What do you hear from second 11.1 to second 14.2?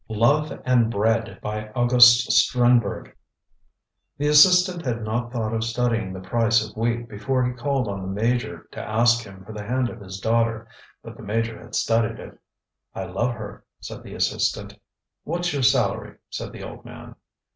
the major had studied it. ŌĆ£I love her, ŌĆØ said the